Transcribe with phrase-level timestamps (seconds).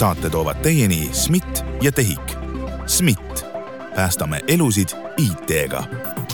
[0.00, 2.32] saate toovad teieni SMIT ja TEHIK.
[2.86, 3.44] SMIT,
[3.94, 5.84] päästame elusid IT-ga.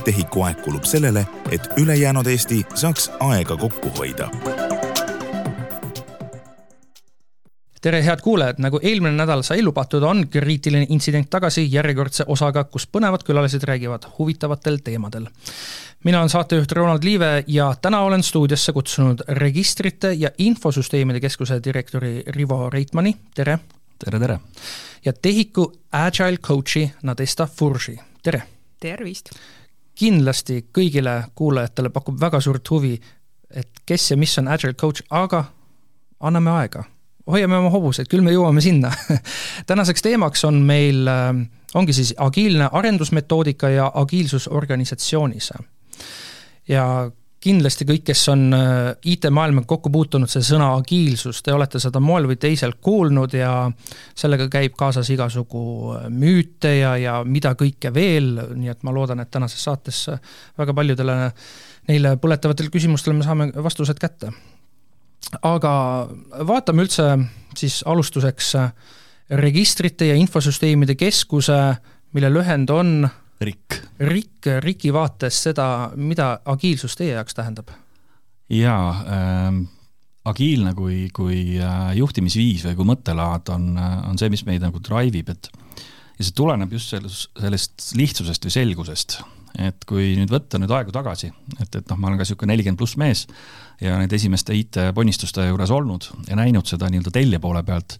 [0.05, 4.31] TEHIK-u aeg kulub sellele, et ülejäänud Eesti saaks aega kokku hoida
[7.87, 12.89] tere, head kuulajad, nagu eelmine nädal sai lubatud, on kriitiline intsident tagasi järjekordse osaga, kus
[12.91, 15.29] põnevad külalised räägivad huvitavatel teemadel.
[16.07, 22.23] Mina olen saatejuht Ronald Liive ja täna olen stuudiosse kutsunud Registrite ja Infosüsteemide Keskuse direktori
[22.27, 23.59] Rivo Reitmani, tere!
[24.05, 24.39] tere, tere!
[25.05, 28.43] ja TEHIK-u Agile coach'i Nadesta Furži, tere!
[28.81, 29.31] tervist!
[29.95, 33.01] kindlasti kõigile kuulajatele pakub väga suurt huvi,
[33.51, 35.45] et kes ja mis on Agile coach, aga
[36.21, 36.85] anname aega
[37.31, 38.93] hoiame oma hobuseid, küll me jõuame sinna
[39.71, 41.33] tänaseks teemaks on meil, äh,
[41.75, 45.51] ongi siis agiilne arendusmetoodika ja agiilsus organisatsioonis.
[46.69, 47.11] Ja
[47.47, 52.27] kindlasti kõik, kes on äh, IT-maailmaga kokku puutunud, see sõna agiilsus, te olete seda moel
[52.31, 53.53] või teisel kuulnud ja
[54.17, 55.63] sellega käib kaasas igasugu
[55.95, 60.03] äh, müüte ja, ja mida kõike veel, nii et ma loodan, et tänases saates
[60.59, 61.17] väga paljudele
[61.91, 64.33] neile põletavatele küsimustele me saame vastused kätte.
[65.47, 65.73] Aga
[66.47, 67.13] vaatame üldse
[67.59, 68.55] siis alustuseks
[69.39, 71.59] registrite ja infosüsteemide keskuse,
[72.15, 73.09] mille lühend on
[73.41, 73.81] RIK.
[74.01, 77.73] RIK, RIK-i vaates seda, mida agiilsus teie jaoks tähendab?
[78.47, 79.57] jaa äh,,
[80.31, 84.83] agiilne kui, kui äh, juhtimisviis või kui mõttelaad on, äh, on see, mis meid nagu
[84.83, 85.51] drive ib, et
[86.17, 89.19] ja see tuleneb just sellest, sellest lihtsusest või selgusest
[89.57, 92.81] et kui nüüd võtta nüüd aegu tagasi, et, et noh, ma olen ka niisugune nelikümmend
[92.81, 93.25] pluss mees
[93.81, 97.97] ja need esimeste IT-ponnistuste juures olnud ja näinud seda nii-öelda tellija poole pealt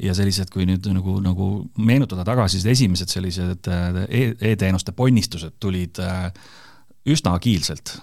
[0.00, 1.48] ja sellised, kui nüüd nagu, nagu
[1.78, 3.70] meenutada tagasi, siis esimesed sellised
[4.08, 6.30] e-, e-teenuste ponnistused tulid äh,
[7.10, 7.98] üsna agiilselt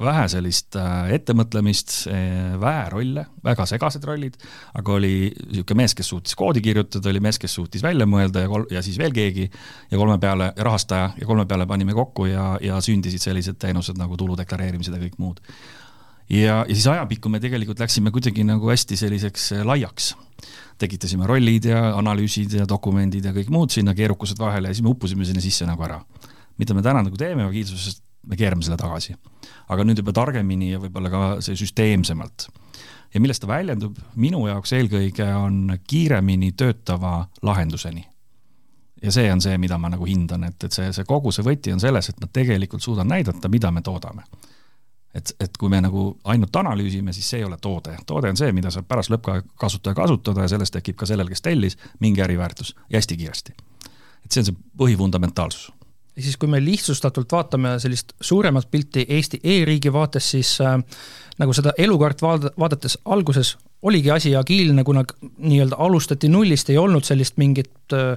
[0.00, 4.36] vähe sellist äh, ettemõtlemist, äh, vähe rolle, väga segased rollid,
[4.74, 8.50] aga oli niisugune mees, kes suutis koodi kirjutada, oli mees, kes suutis välja mõelda ja
[8.50, 9.46] kol-, ja siis veel keegi,
[9.90, 14.18] ja kolme peale rahastaja ja kolme peale panime kokku ja, ja sündisid sellised teenused nagu
[14.20, 15.42] tulu deklareerimised ja kõik muud.
[16.30, 20.14] Ja, ja siis ajapikku me tegelikult läksime kuidagi nagu hästi selliseks äh, laiaks.
[20.78, 24.90] tekitasime rollid ja analüüsid ja dokumendid ja kõik muud sinna, keerukused vahele ja siis me
[24.90, 26.00] uppusime sinna sisse nagu ära.
[26.58, 29.14] mida me täna nagu teeme agiilsusest, me keerame selle tagasi
[29.72, 32.48] aga nüüd juba targemini ja võib-olla ka see süsteemsemalt.
[33.14, 38.04] ja millest ta väljendub minu jaoks eelkõige on kiiremini töötava lahenduseni.
[39.02, 41.72] ja see on see, mida ma nagu hindan, et, et see, see kogu see võti
[41.72, 44.26] on selles, et ma tegelikult suudan näidata, mida me toodame
[45.14, 47.96] et, et kui me nagu ainult analüüsime, siis see ei ole toode.
[48.06, 51.78] toode on see, mida saab pärast lõppkasutaja kasutada ja sellest tekib ka sellel, kes tellis,
[52.00, 53.56] mingi äriväärtus ja hästi kiiresti.
[54.24, 55.72] et see on see põhifundamentaalsus
[56.14, 60.78] ehk siis, kui me lihtsustatult vaatame sellist suuremat pilti Eesti e-riigi vaates, siis äh,
[61.38, 65.04] nagu seda elukaart vaad-, vaadates alguses oligi asi agiilne, kuna
[65.38, 68.14] nii-öelda alustati nullist, ei olnud sellist mingit äh,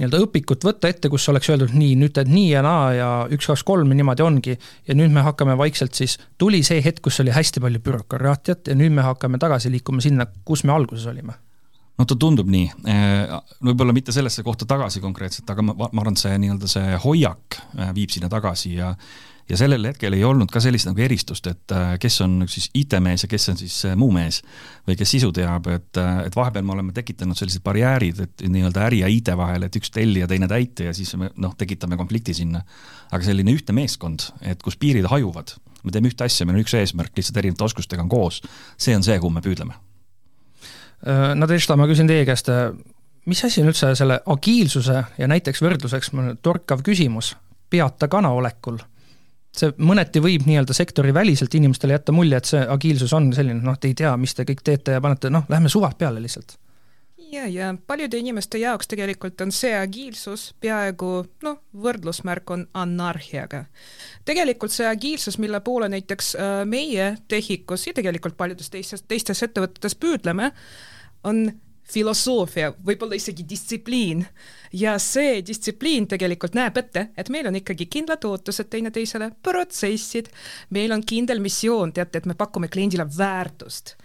[0.00, 3.50] nii-öelda õpikut võtta ette, kus oleks öeldud nii, nüüd teed nii ja naa ja üks,
[3.50, 4.56] kaks, kolm ja niimoodi ongi.
[4.88, 8.78] ja nüüd me hakkame vaikselt siis, tuli see hetk, kus oli hästi palju bürokraatiat ja
[8.78, 11.36] nüüd me hakkame tagasi liikuma sinna, kus me alguses olime
[12.00, 13.34] no ta tundub nii, äh,
[13.68, 17.60] võib-olla mitte sellesse kohta tagasi konkreetselt, aga ma, ma arvan, et see nii-öelda see hoiak
[17.60, 18.94] äh, viib sinna tagasi ja
[19.50, 23.26] ja sellel hetkel ei olnud ka sellist nagu eristust, et äh, kes on siis IT-mees
[23.26, 24.40] ja kes on siis muu mees
[24.88, 29.02] või kes sisu teab, et, et vahepeal me oleme tekitanud sellised barjäärid, et nii-öelda äri
[29.04, 32.62] ja IT vahel, et üks tellija, teine täitja ja siis me noh, tekitame konflikti sinna.
[33.10, 36.74] aga selline ühtne meeskond, et kus piirid hajuvad, me teeme ühte asja, meil on üks
[36.78, 38.42] eesmärk, lihtsalt erinevate oskustega on koos,
[38.78, 39.78] see on see, kuhu me püüdleme
[41.00, 42.74] Äh, Nadežda, ma küsin teie käest, äh,
[43.28, 46.12] mis asi on üldse selle agiilsuse ja näiteks võrdluseks
[46.44, 47.34] torkav küsimus
[47.72, 48.80] peata kana olekul?
[49.56, 53.78] See mõneti võib nii-öelda sektori väliselt inimestele jätta mulje, et see agiilsus on selline, noh,
[53.78, 56.58] te ei tea, mis te kõik teete ja panete, noh, lähme suvad peale lihtsalt
[57.32, 61.10] ja, ja paljude inimeste jaoks tegelikult on see agiilsus peaaegu
[61.44, 63.64] noh, võrdlusmärk on anarhiaga.
[64.24, 69.94] tegelikult see agiilsus, mille poole näiteks äh, meie TEHIK-us ja tegelikult paljudes teistes, teistes ettevõtetes
[69.94, 70.52] püüdleme,
[71.24, 71.50] on
[71.90, 74.22] filosoofia, võib-olla isegi distsipliin.
[74.72, 80.30] Ja see distsipliin tegelikult näeb ette, et meil on ikkagi kindlad ootused teineteisele, protsessid,
[80.76, 83.96] meil on kindel missioon, teate, et me pakume kliendile väärtust.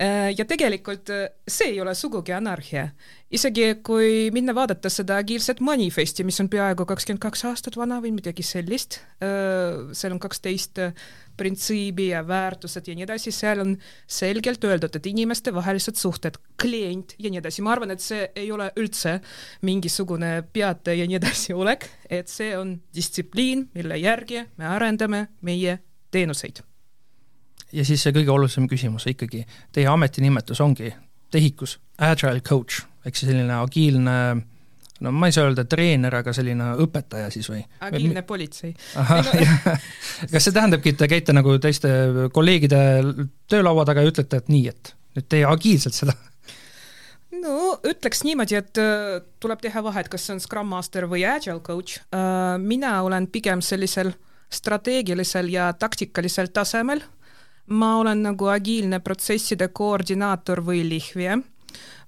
[0.00, 2.88] Äh, ja tegelikult äh, see ei ole sugugi anarhia.
[3.34, 8.12] isegi kui minna vaadata seda agiilset manifesti, mis on peaaegu kakskümmend kaks aastat vana või
[8.14, 10.78] midagi sellist, äh, seal on kaksteist
[11.36, 13.74] printsiibi ja väärtused ja nii edasi, seal on
[14.06, 18.70] selgelt öeldud, et inimestevahelised suhted, klient ja nii edasi, ma arvan, et see ei ole
[18.78, 19.16] üldse
[19.66, 20.13] mingisugune
[20.52, 25.78] peate ja nii edasi olek, et see on distsipliin, mille järgi me arendame meie
[26.10, 26.62] teenuseid.
[27.72, 30.94] ja siis see kõige olulisem küsimus ikkagi, teie ametinimetus ongi
[31.30, 34.18] TEHIK-us Agile Coach ehk siis selline agiilne
[35.00, 37.62] no ma ei saa öelda treener, aga selline õpetaja siis või?
[37.84, 38.74] agiilne politsei.
[40.32, 41.90] kas see tähendabki, et te käite nagu teiste
[42.34, 42.80] kolleegide
[43.50, 46.16] töölaua taga ja ütlete, et nii, et nüüd tee agiilselt seda?
[47.42, 51.62] No ütleks niimoodi, et äh, tuleb teha vahet, kas see on Scrum Master või Agile
[51.64, 52.56] coach äh,.
[52.58, 54.14] mina olen pigem sellisel
[54.52, 57.02] strateegilisel ja taktikalisel tasemel.
[57.66, 61.38] ma olen nagu agiilne protsesside koordinaator või lihvija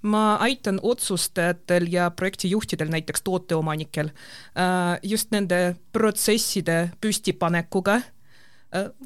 [0.03, 4.13] ma aitan otsustajatel ja projektijuhtidel, näiteks tooteomanikel,
[4.55, 8.03] äh, just nende protsesside püstipanekuga,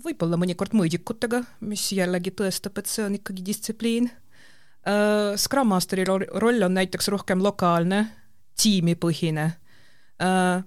[0.05, 4.11] võib-olla mõnikord mõõdikutega, mis jällegi tõestab, et see on ikkagi distsipliin.
[4.87, 8.06] Äh, Scrum Masteri roll on näiteks rohkem lokaalne,
[8.61, 9.50] tiimipõhine.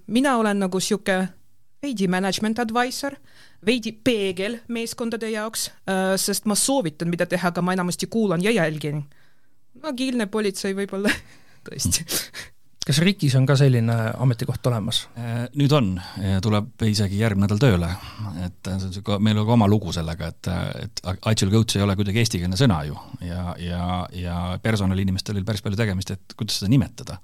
[0.06, 1.28] mina olen nagu niisugune
[1.82, 3.14] veidi management advisor,
[3.66, 5.68] veidi peegel meeskondade jaoks,
[6.18, 9.04] sest ma soovitan, mida teha, aga ma enamasti kuulan ja jälgin
[9.88, 11.12] agiilne politsei võib-olla
[11.66, 12.06] tõesti
[12.84, 15.04] kas RIK-is on ka selline ametikoht olemas?
[15.18, 15.92] Äh, nüüd on,
[16.44, 17.90] tuleb isegi järgmine nädal tööle,
[18.44, 20.50] et see on niisugune, meil on ka oma lugu sellega, et,
[20.84, 22.98] et agile coach ei ole kuidagi eestikeelne sõna ju.
[23.24, 23.86] Ja, ja,
[24.16, 27.20] ja personaliinimestel oli päris palju tegemist, et kuidas seda nimetada.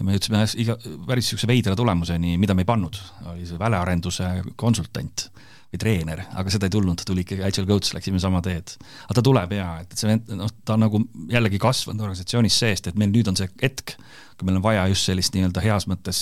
[0.00, 3.00] me jõudsime iga, päris niisuguse veidra tulemuseni, mida me ei pannud,
[3.32, 5.28] oli see välearenduse konsultant
[5.68, 8.72] või treener, aga seda ei tulnud, tuli ikkagi agile coach, läksime sama teed.
[9.04, 12.96] aga ta tuleb jaa, et, see noh, ta on nagu jällegi kasvanud organisatsioonis seest, et
[12.96, 13.92] meil nüüd on see hetk,
[14.38, 16.20] kui meil on vaja just sellist nii-öelda heas mõttes,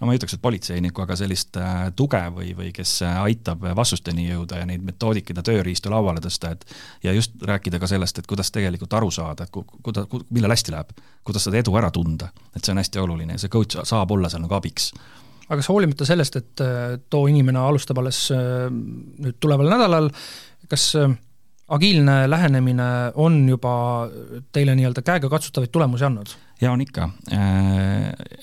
[0.00, 3.62] no ma ei ütleks, et politseinikku, aga sellist äh, tuge või, või kes äh, aitab
[3.78, 6.66] vastusteni jõuda ja neid metoodikaid ja tööriistu lauale tõsta, et
[7.06, 10.56] ja just rääkida ka sellest, et kuidas tegelikult aru saada, et ku-, kuida-, ku, millal
[10.56, 10.90] hästi läheb,
[11.22, 14.32] kuidas seda edu ära tunda, et see on hästi oluline ja see coach saab olla
[14.32, 14.90] seal nagu abiks
[15.48, 20.10] aga kas hoolimata sellest, et äh, too inimene alustab alles äh, nüüd tuleval nädalal,
[20.68, 21.14] kas äh,
[21.72, 22.88] agiilne lähenemine
[23.20, 23.72] on juba
[24.52, 26.36] teile nii-öelda käegakatsutavaid tulemusi andnud?
[26.60, 27.08] Jaa, on ikka.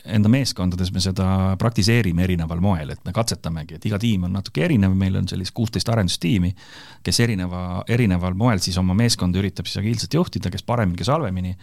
[0.06, 1.28] Enda meeskondades me seda
[1.60, 5.56] praktiseerime erineval moel, et me katsetamegi, et iga tiim on natuke erinev, meil on sellist
[5.56, 6.54] kuusteist arendustiimi,
[7.04, 11.56] kes erineva, erineval moel siis oma meeskonda üritab siis agiilselt juhtida, kes paremini, kes halvemini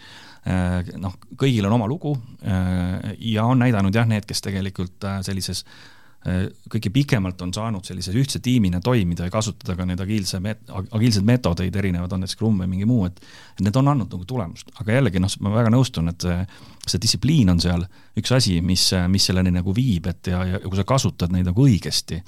[0.43, 5.21] Äh, noh, kõigil on oma lugu äh, ja on näidanud jah, need, kes tegelikult äh,
[5.23, 5.63] sellises
[6.71, 11.27] kõige pikemalt on saanud sellise ühtse tiimina toimida ja kasutada ka neid agiilse met-, agiilseid
[11.27, 13.19] meetodeid, erinevad, on need Scrum või mingi muu, et
[13.61, 16.39] need on andnud nagu tulemust, aga jällegi noh, ma väga nõustun, et see,
[16.87, 17.83] see distsipliin on seal
[18.19, 21.67] üks asi, mis, mis selleni nagu viib, et ja, ja kui sa kasutad neid nagu
[21.67, 22.23] õigesti,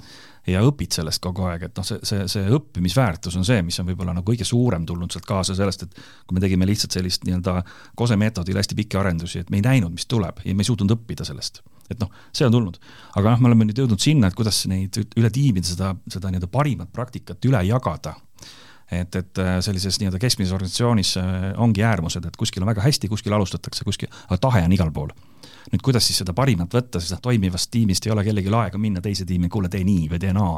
[0.51, 3.87] ja õpid sellest kogu aeg, et noh, see, see, see õppimisväärtus on see, mis on
[3.89, 7.61] võib-olla nagu kõige suurem tulnud sealt kaasa sellest, et kui me tegime lihtsalt sellist nii-öelda
[7.97, 10.93] kose meetodil hästi pikki arendusi, et me ei näinud, mis tuleb ja me ei suutnud
[10.97, 11.63] õppida sellest.
[11.91, 12.79] Et noh, see on tulnud.
[13.15, 16.51] aga noh, me oleme nüüd jõudnud sinna, et kuidas neid üle tiimide seda, seda nii-öelda
[16.51, 18.15] parimat praktikat üle jagada
[18.91, 23.09] et, et äh, sellises nii-öelda keskmises organisatsioonis äh, ongi äärmused, et kuskil on väga hästi,
[23.11, 25.13] kuskil alustatakse, kuskil, aga tahe on igal pool
[25.71, 29.01] nüüd kuidas siis seda parimat võtta, sest noh, toimivast tiimist ei ole kellelgi aega minna
[29.03, 30.57] teise tiimi, kuule, tee nii või tee naa.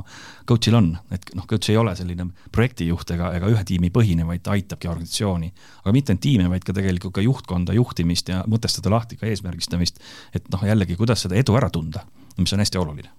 [0.50, 4.44] Coach'il on, et noh, coach ei ole selline projektijuht ega, ega ühe tiimi põhine, vaid
[4.46, 5.54] ta aitabki organisatsiooni.
[5.84, 10.04] aga mitte ainult tiime, vaid ka tegelikult ka juhtkonda, juhtimist ja mõtestada lahti ka eesmärgistamist,
[10.36, 12.04] et noh, jällegi, kuidas seda edu ära tunda,
[12.38, 13.14] mis on hästi oluline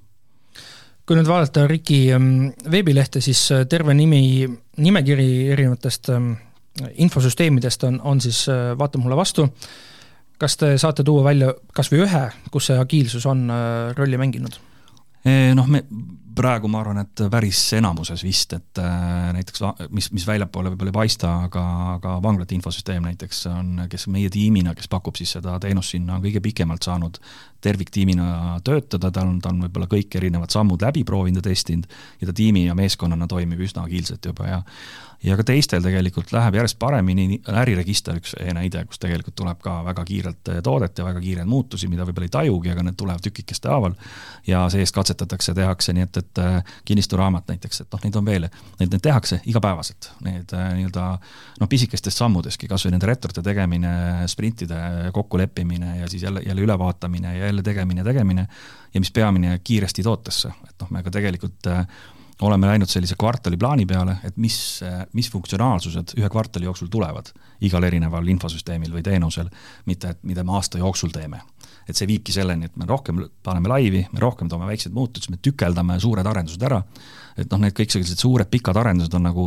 [1.08, 4.44] kui nüüd vaadata Riki ähm, veebilehte, siis äh, terve nimi,
[4.76, 6.34] nimekiri erinevatest ähm,
[7.00, 9.46] infosüsteemidest on, on siis, äh, vaatab mulle vastu
[10.38, 14.60] kas te saate tuua välja kas või ühe, kus see agiilsus on äh, rolli mänginud?
[15.28, 15.82] Noh, me
[16.38, 19.64] praegu ma arvan, et päris enamuses vist, et äh, näiteks
[19.94, 21.64] mis, mis väljapoole võib-olla ei paista, aga,
[21.96, 26.24] aga vanglate infosüsteem näiteks on, kes meie tiimina, kes pakub siis seda teenust sinna, on
[26.24, 27.18] kõige pikemalt saanud
[27.60, 31.88] terviktiimina töötada, ta on, ta on võib-olla kõik erinevad sammud läbi proovinud ja testinud
[32.20, 34.62] ja ta tiimi ja meeskonnana toimib üsna agiilselt juba ja
[35.24, 40.04] ja ka teistel tegelikult läheb järjest paremini, äriregister üks näide, kus tegelikult tuleb ka väga
[40.06, 43.96] kiirelt toodet ja väga kiireid muutusi, mida võib-olla ei tajugi, aga need tulevad tükikeste haaval
[44.46, 48.46] ja seest katsetatakse, tehakse, nii et, et eh, kinnisturaamat näiteks, et noh, neid on veel,
[48.78, 53.92] neid, neid tehakse igapäevaselt, need eh, nii-öelda noh, pisikestest sammudeski, kas või nende retorte tegemine,
[54.30, 58.46] sprintide kokkuleppimine ja siis jälle, jälle ülevaatamine ja jälle tegemine, tegemine
[58.94, 61.84] ja mis peamine, kiiresti tootesse, et noh, me ka tegelikult äh,
[62.42, 64.56] oleme läinud sellise kvartaliplaani peale, et mis,
[65.12, 67.32] mis funktsionaalsused ühe kvartali jooksul tulevad
[67.66, 69.48] igal erineval infosüsteemil või teenusel,
[69.90, 71.42] mitte et mida me aasta jooksul teeme.
[71.88, 75.38] et see viibki selleni, et me rohkem paneme laivi, me rohkem toome väikseid muutusi, me
[75.40, 76.82] tükeldame suured arendused ära,
[77.36, 79.46] et noh, need kõik sellised suured pikad arendused on nagu,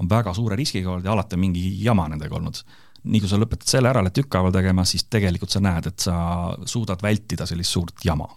[0.00, 2.62] on väga suure riskiga olnud ja alati on mingi jama nendega olnud
[3.04, 6.14] nii kui sa lõpetad selle ära, oled tükkhaaval tegema, siis tegelikult sa näed, et sa
[6.70, 8.28] suudad vältida sellist suurt jama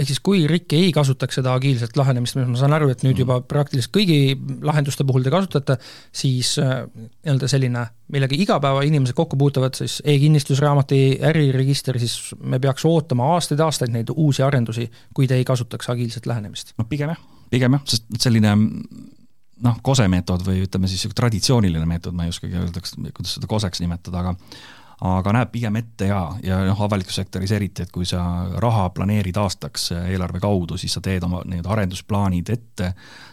[0.00, 3.20] ehk siis kui RIK ei kasutaks seda agiilset lahenemist, ma saan aru, et nüüd mm.
[3.24, 4.18] juba praktiliselt kõigi
[4.64, 5.76] lahenduste puhul te kasutate,
[6.22, 12.86] siis äh, nii-öelda selline, millega igapäevainimesed kokku puutuvad, siis e-kinnistusraamat e, äriregister, siis me peaks
[12.88, 16.76] ootama aastaid-aastaid neid uusi arendusi, kui te ei kasutaks agiilset lähenemist?
[16.80, 17.20] no pigem jah,
[17.52, 18.56] pigem jah, sest selline
[19.64, 22.82] noh, kose meetod või ütleme siis niisugune traditsiooniline meetod, ma ei oskagi öelda,
[23.16, 24.36] kuidas seda koseks nimetada, aga
[25.00, 28.20] aga näeb pigem ette ja, ja noh, avalikus sektoris eriti, et kui sa
[28.60, 32.90] raha planeerid aastaks eelarve kaudu, siis sa teed oma nii-öelda arendusplaanid ette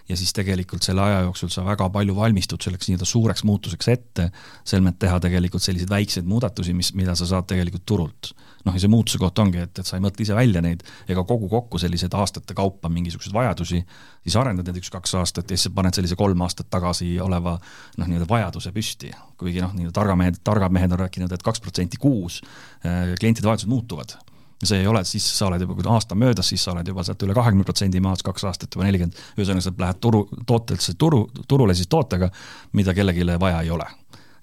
[0.07, 4.29] ja siis tegelikult selle aja jooksul sa väga palju valmistud selleks nii-öelda suureks muutuseks ette,
[4.67, 8.31] selmet teha tegelikult selliseid väikseid muudatusi, mis, mida sa saad tegelikult turult.
[8.67, 11.23] Noh, ja see muutuse koht ongi, et, et sa ei mõtle ise välja neid ega
[11.27, 13.81] kogu kokku selliseid aastate kaupa mingisuguseid vajadusi,
[14.23, 18.29] siis arendad need üks-kaks aastat ja siis paned sellise kolm aastat tagasi oleva noh, nii-öelda
[18.29, 19.11] vajaduse püsti.
[19.37, 22.41] kuigi noh, nii-öelda targamehed, targad mehed on rääkinud et, et kaks protsenti kuus
[22.85, 24.17] äh, klientide vajadused muutuvad
[24.63, 27.03] see ei ole, siis sa oled juba, kui aasta on möödas, siis sa oled juba
[27.05, 31.27] sealt üle kahekümne protsendi maas, kaks aastat juba nelikümmend, ühesõnaga sa lähed turu, tootesse turu,
[31.47, 32.31] turule siis tootega,
[32.73, 33.85] mida kellelegi vaja ei ole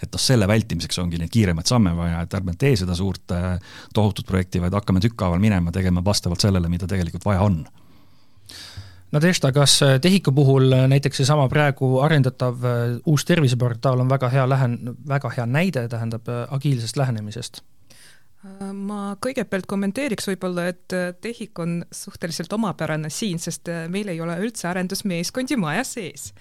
[0.05, 3.55] et noh, selle vältimiseks ongi neid kiiremaid samme vaja, et ärme tee seda suurt äh,
[3.95, 7.65] tohutut projekti, vaid hakkame tükkhaaval minema, tegema vastavalt sellele, mida tegelikult vaja on
[9.15, 12.65] Nadežda, kas äh, TEHIK-u puhul äh, näiteks seesama praegu arendatav
[13.07, 17.63] uus terviseportaal on väga hea lähen-, väga hea näide, tähendab, agiilsest lähenemisest?
[18.77, 24.21] Ma kõigepealt kommenteeriks võib-olla, et äh, TEHIK on suhteliselt omapärane siin, sest äh, meil ei
[24.21, 26.33] ole üldse arendusmeeskondi maja sees.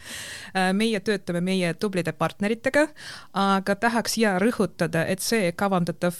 [0.51, 2.87] Äh, meie töötame meie tublide partneritega,
[3.39, 6.19] aga tahaks ja rõhutada, et see kavandatav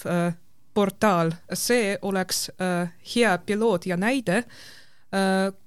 [0.73, 2.47] portaal, see oleks
[3.13, 4.39] hea piloot ja näide,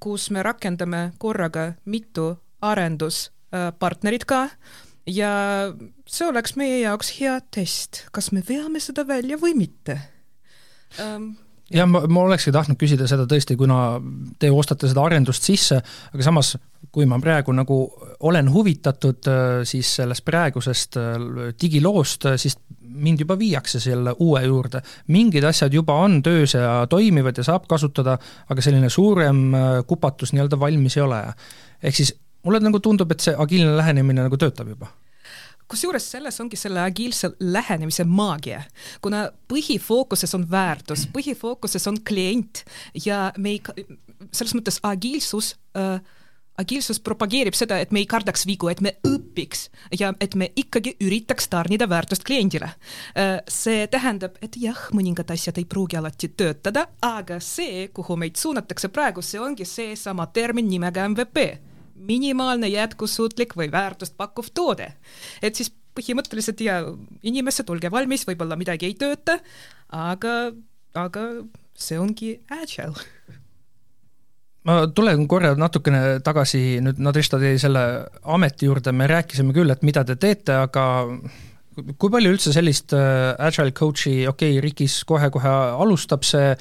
[0.03, 2.33] kus me rakendame korraga mitu
[2.67, 4.41] arenduspartnerit ka
[5.07, 5.33] ja
[6.07, 9.99] see oleks meie jaoks hea test, kas me veame seda välja või mitte
[11.01, 11.35] um,
[11.71, 13.99] jah, ma, ma olekski tahtnud küsida seda tõesti, kuna
[14.39, 15.81] te ostate seda arendust sisse,
[16.13, 16.55] aga samas
[16.97, 17.77] kui ma praegu nagu
[18.29, 21.17] olen huvitatud äh, siis sellest praegusest äh,
[21.61, 22.59] digiloost, äh, siis
[22.97, 24.81] mind juba viiakse selle uue juurde.
[25.13, 28.17] mingid asjad juba on töös ja toimivad ja saab kasutada,
[28.49, 29.51] aga selline suurem
[29.87, 31.21] kupatus nii-öelda valmis ei ole.
[31.83, 32.15] ehk siis
[32.47, 34.93] mulle nagu tundub, et see agiilne lähenemine nagu töötab juba.
[35.67, 38.61] Kusjuures selles ongi selle agiilse lähenemise maagia,
[39.03, 42.63] kuna põhifookuses on väärtus, põhifookuses on klient
[43.03, 43.89] ja me ei,
[44.31, 45.99] selles mõttes agiilsus äh,
[46.59, 49.67] agiilsus propageerib seda, et me ei kardaks vigu, et me õpiks
[49.99, 52.71] ja et me ikkagi üritaks tarnida väärtust kliendile.
[53.19, 58.39] Äh, see tähendab, et jah, mõningad asjad ei pruugi alati töötada, aga see, kuhu meid
[58.39, 61.51] suunatakse praegu, see ongi seesama termin nimega MVP
[61.97, 64.93] minimaalne jätkusuutlik või väärtust pakkuv toode.
[65.43, 66.81] et siis põhimõtteliselt ja
[67.23, 69.39] inimesed, olge valmis, võib-olla midagi ei tööta,
[69.89, 70.53] aga,
[70.95, 71.27] aga
[71.77, 73.07] see ongi agile
[74.67, 77.83] ma tulen korra natukene tagasi nüüd Nadešta teie selle
[78.37, 80.87] ameti juurde, me rääkisime küll, et mida te teete, aga
[81.77, 85.53] kui palju üldse sellist äh, agile coach'i, okei okay,, RIK-is kohe-kohe
[85.85, 86.55] alustab see,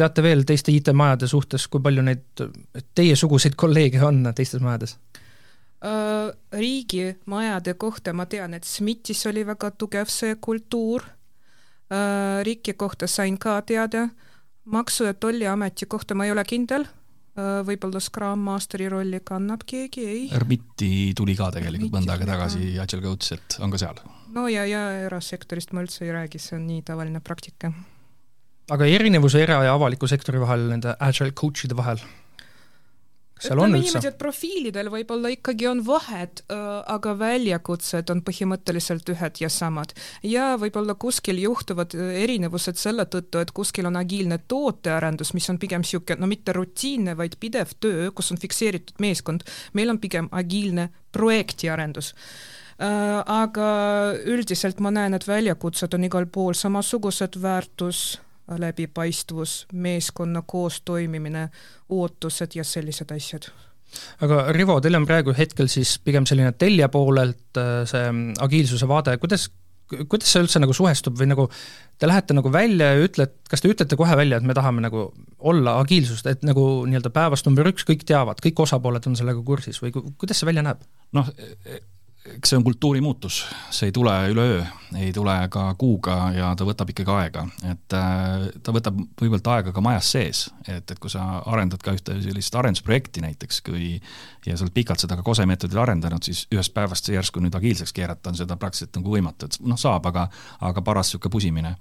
[0.00, 2.44] teate veel teiste IT-majade suhtes, kui palju neid
[2.96, 4.96] teiesuguseid kolleege on teistes majades?
[6.52, 11.04] Riigimajade kohta ma tean, et SMIT-is oli väga tugev see kultuur,
[12.44, 14.08] riiki kohta sain ka teada,
[14.70, 16.84] Maksu- ja Tolliameti kohta ma ei ole kindel,
[17.66, 20.26] võib-olla Scrum Masteri rolli kannab keegi, ei?
[20.36, 24.02] Ermiti tuli ka tegelikult mõnda aega tagasi Agile Coach, et on ka seal.
[24.36, 27.72] no ja, ja erasektorist ma üldse ei räägi, see on nii tavaline praktika
[28.70, 32.02] aga erinevus era- ja avaliku sektori vahel, nende agile coach'ide vahel?
[33.40, 33.86] seal on üldse?
[33.86, 39.94] niimoodi, et profiilidel võib-olla ikkagi on vahed, aga väljakutsed on põhimõtteliselt ühed ja samad.
[40.22, 45.84] ja võib-olla kuskil juhtuvad erinevused selle tõttu, et kuskil on agiilne tootearendus, mis on pigem
[45.84, 50.90] niisugune, no mitte rutiinne, vaid pidev töö, kus on fikseeritud meeskond, meil on pigem agiilne
[51.12, 52.14] projektiarendus
[52.80, 53.66] aga
[54.24, 58.20] üldiselt ma näen, et väljakutsed on igal pool samasugused, väärtus
[58.58, 61.48] läbipaistvus, meeskonna koostoimimine,
[61.88, 63.50] ootused ja sellised asjad
[64.24, 68.04] aga Rivo, teil on praegu hetkel siis pigem selline tellija poolelt äh, see
[68.44, 69.48] agiilsuse vaade, kuidas,
[69.90, 71.46] kuidas see üldse nagu suhestub või nagu
[72.00, 75.08] te lähete nagu välja ja ütled, kas te ütlete kohe välja, et me tahame nagu
[75.52, 79.82] olla agiilsust, et nagu nii-öelda päevast number üks kõik teavad, kõik osapooled on sellega kursis
[79.82, 80.86] või kuidas see välja näeb?
[81.16, 81.32] noh,
[82.26, 83.40] eks see on kultuuri muutus,
[83.72, 84.60] see ei tule üleöö,
[84.98, 89.74] ei tule ka kuuga ja ta võtab ikkagi aega, et äh, ta võtab kõigepealt aega
[89.76, 93.94] ka majas sees, et, et kui sa arendad ka ühte sellist arendusprojekti näiteks, kui
[94.46, 97.56] ja sa oled pikalt seda ka Kose meetodil arendanud, siis ühest päevast see järsku nüüd
[97.56, 100.28] agiilseks keerata on seda praktiliselt nagu võimatu, et noh, saab, aga
[100.60, 101.76] aga paras niisugune pusimine.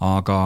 [0.00, 0.38] aga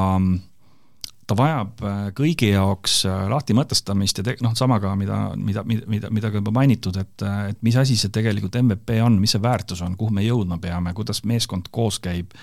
[1.26, 5.64] ta vajab äh, kõigi jaoks äh, lahti mõtestamist ja te-, noh, sama ka, mida, mida,
[5.64, 9.34] mida, mida ka juba mainitud, et, äh, et mis asi see tegelikult MVP on, mis
[9.34, 12.34] see väärtus on, kuhu me jõudma peame, kuidas meeskond koos käib,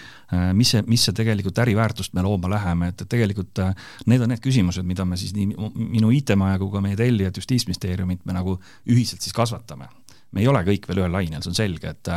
[0.55, 3.59] mis see, mis see tegelikult äriväärtust me looma läheme, et, et tegelikult
[4.09, 8.23] need on need küsimused, mida me siis nii minu IT-maja kui ka meie tellijad Justiitsministeeriumit
[8.25, 8.55] me nagu
[8.89, 9.89] ühiselt siis kasvatame
[10.31, 12.11] me ei ole kõik veel ühel lainel, see on selge, et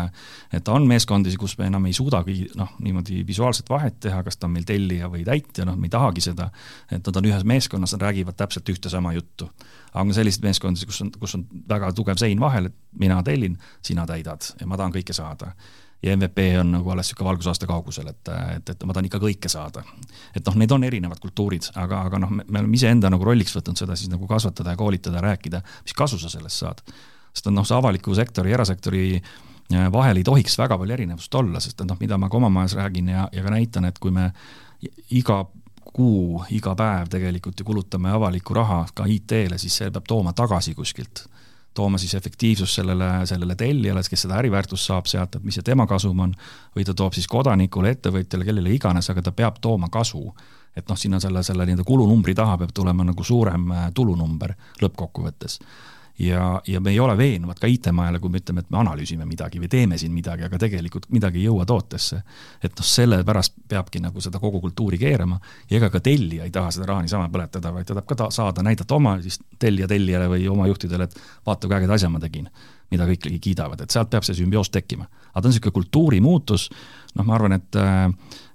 [0.54, 4.48] et on meeskondi, kus me enam ei suudagi noh, niimoodi visuaalset vahet teha, kas ta
[4.48, 6.50] on meil tellija või täitja, noh, me ei tahagi seda,
[6.90, 9.50] et nad on ühes meeskonnas, nad räägivad täpselt ühte sama juttu.
[9.92, 13.58] aga on selliseid meeskondi, kus on, kus on väga tugev sein vahel, et mina tellin,
[13.82, 15.54] sina täidad ja ma tahan kõike saada
[16.04, 19.48] ja MVP on nagu alles niisugune valgusaasta kaugusel, et, et, et ma tahan ikka kõike
[19.48, 19.84] saada.
[20.36, 23.80] et noh, need on erinevad kultuurid, aga, aga noh, me oleme iseenda nagu rolliks võtnud
[23.80, 26.84] seda siis nagu kasvatada ja koolitada ja rääkida, mis kasu sa sellest saad
[27.34, 31.80] sest noh, see avaliku sektori erasektori äh, vahel ei tohiks väga palju erinevust olla, sest
[31.80, 34.30] et noh, mida ma ka oma majas räägin ja, ja ka näitan, et kui me
[35.10, 35.44] iga
[35.94, 40.74] kuu, iga päev tegelikult ju kulutame avalikku raha ka IT-le, siis see peab tooma tagasi
[40.74, 41.28] kuskilt.
[41.74, 45.88] tooma siis efektiivsust sellele, sellele tellijale, kes seda äriväärtust saab sealt, et mis see tema
[45.90, 46.34] kasum on,
[46.76, 50.34] või ta toob siis kodanikule, ettevõtjale, kellele iganes, aga ta peab tooma kasu.
[50.76, 55.60] et noh, sinna selle, selle nii-öelda kulunumbri taha peab tulema nagu suurem äh, tulunumber lõppkokkuvõttes
[56.18, 59.60] ja, ja me ei ole veenvad ka IT-majale, kui me ütleme, et me analüüsime midagi
[59.62, 62.22] või teeme siin midagi, aga tegelikult midagi ei jõua tootesse.
[62.62, 65.40] et noh, sellepärast peabki nagu seda kogu kultuuri keerama
[65.70, 68.30] ja ega ka tellija ei taha seda raha niisama põletada, vaid ta tahab ka ta
[68.30, 72.22] saada, näidata oma siis tellija tellijale või oma juhtidele, et vaata, kui ägeda asja ma
[72.22, 72.48] tegin
[72.94, 75.06] mida kõik kiidavad, et sealt peab see sümbioos tekkima.
[75.32, 76.68] aga ta on niisugune kultuurimuutus,
[77.16, 77.78] noh, ma arvan, et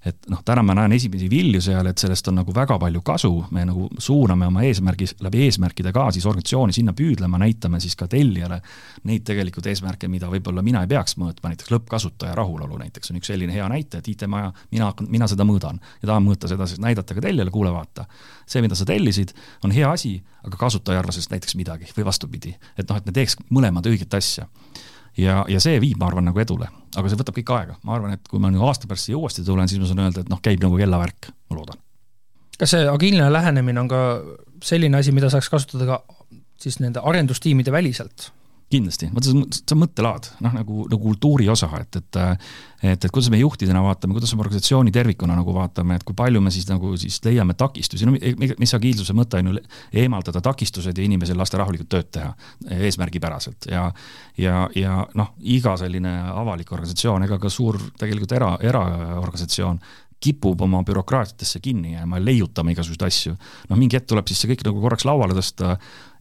[0.05, 3.31] et noh, täna ma näen esimesi vilju seal, et sellest on nagu väga palju kasu,
[3.51, 8.07] me nagu suuname oma eesmärgi, läbi eesmärkide ka siis organisatsiooni sinna püüdlema, näitame siis ka
[8.07, 8.61] tellijale
[9.09, 13.31] neid tegelikult eesmärke, mida võib-olla mina ei peaks mõõtma, näiteks lõppkasutaja rahulolu näiteks on üks
[13.31, 17.15] selline hea näite, et IT-maja, mina mina seda mõõdan ja tahan mõõta seda, siis näidata
[17.17, 18.05] ka tellijale, kuule vaata,
[18.47, 19.33] see, mida sa tellisid,
[19.67, 20.15] on hea asi,
[20.45, 22.55] aga kasutaja ei arva sellest näiteks midagi või vastupidi.
[22.77, 24.47] et noh, et me teeks mõlemad õiget asja.
[25.19, 28.15] Ja, ja see viib, ma arvan, nagu edule, aga see võtab kõik aega, ma arvan,
[28.17, 30.41] et kui ma nagu aasta pärast siia uuesti tulen, siis ma saan öelda, et noh,
[30.43, 31.79] käib nagu kellavärk, ma loodan.
[32.59, 34.01] kas see agiilne lähenemine on ka
[34.65, 36.01] selline asi, mida saaks kasutada ka
[36.59, 38.31] siis nende arendustiimide väliselt?
[38.69, 42.19] Kindlasti, vot see on, see on mõttelaad, noh nagu, nagu kultuuri osa, et, et
[42.79, 46.39] et, et kuidas me juhtidena vaatame, kuidas me organisatsiooni tervikuna nagu vaatame, et kui palju
[46.41, 49.63] me siis nagu siis leiame takistusi, no mis agiilsuse mõte on ju
[50.03, 52.29] eemaldada takistused ja inimesel lasta rahulikult tööd teha
[52.87, 53.67] eesmärgipäraselt.
[53.71, 53.89] Ja
[54.39, 59.81] ja, ja noh, iga selline avalik organisatsioon, ega ka suur tegelikult era, eraorganisatsioon
[60.23, 63.35] kipub oma bürokraatiatesse kinni jääma leiutama igasuguseid asju.
[63.69, 65.77] noh, mingi hetk tuleb siis see kõik nagu korraks lauale tõsta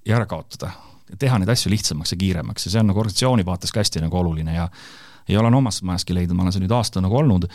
[0.07, 0.73] ja ära kaotada
[1.19, 4.19] teha neid asju lihtsamaks ja kiiremaks ja see on nagu organisatsiooni vaates ka hästi nagu
[4.21, 4.69] oluline ja
[5.29, 7.49] ja olen omas majaski leidnud, ma olen seal nüüd aasta nagu olnud,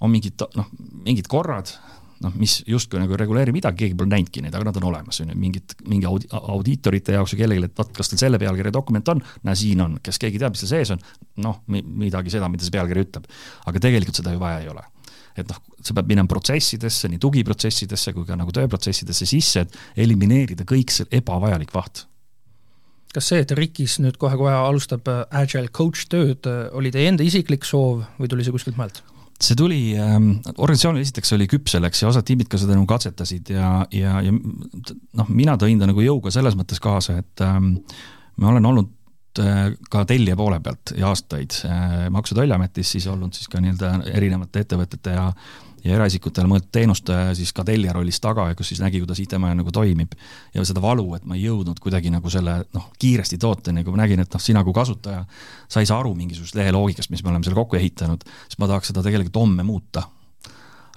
[0.00, 0.68] on mingid noh,
[1.06, 1.72] mingid korrad,
[2.24, 5.20] noh, mis justkui nagu ei reguleeri midagi, keegi pole näinudki neid, aga nad on olemas,
[5.24, 8.72] on ju, mingid, mingi audi-, audiitorite jaoks või kellelegi, et vot, kas teil selle pealkirja
[8.76, 11.02] dokument on, näe, siin on, kes keegi teab, mis seal sees on,
[11.46, 13.28] noh, midagi seda, mida see pealkiri ütleb.
[13.66, 14.84] aga tegelikult seda ju vaja ei ole.
[15.38, 20.66] Et noh, see peab minema protsessidesse, nii tugiprotsessidesse kui ka nagu tööprotsessidesse sisse, et elimineerida
[20.68, 22.04] kõik see ebavajalik vaht
[23.14, 27.26] kas see, et Rikis nüüd kohe-kohe alustab äh, Agile coach tööd, äh, oli teie enda
[27.26, 29.02] isiklik soov või tuli see kuskilt mujalt?
[29.40, 33.48] see tuli ähm,, organisatsioonil esiteks oli küps selleks ja osad tiimid ka seda nagu katsetasid
[33.54, 37.70] ja, ja, ja noh, mina tõin ta nagu jõuga selles mõttes kaasa, et ähm,
[38.36, 43.08] ma olen olnud äh, ka tellija poole pealt ja aastaid äh, Maksu- ja Tolliametis siis
[43.08, 45.30] olnud siis ka nii-öelda erinevate ettevõtete ja
[45.84, 49.72] ja eraisikutele mõeldud teenuste siis ka tellija rollis taga kus siis nägi, kuidas IT-maja nagu
[49.72, 50.14] toimib.
[50.54, 54.04] ja seda valu, et ma ei jõudnud kuidagi nagu selle noh, kiiresti tooteni, kui ma
[54.04, 55.24] nägin, et noh, sina kui kasutaja,
[55.68, 58.70] sa ei saa aru mingisugusest lehe loogikast, mis me oleme seal kokku ehitanud, siis ma
[58.70, 60.06] tahaks seda tegelikult homme muuta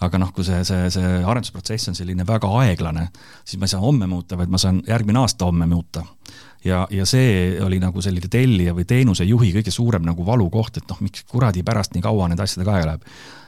[0.04, 3.08] aga noh, kui see, see, see arendusprotsess on selline väga aeglane,
[3.46, 6.04] siis ma ei saa homme muuta, vaid ma saan järgmine aasta homme muuta.
[6.66, 11.00] ja, ja see oli nagu selline tellija või teenusejuhi kõige suurem nagu valukoht, et noh,
[11.04, 13.08] miks kuradi pärast nii kaua nende asjadega aega läheb